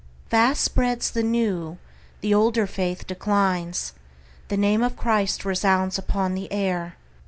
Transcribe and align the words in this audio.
Fast 0.31 0.63
spreads 0.63 1.11
the 1.11 1.21
new; 1.21 1.77
the 2.21 2.33
older 2.33 2.65
faith 2.65 3.05
declines. 3.05 3.93
The 4.47 4.57
name 4.57 4.81
of 4.81 4.97
Christ 4.97 5.45
resounds 5.45 5.99
upon 5.99 6.33
the 6.33 6.51
air. 6.51 6.95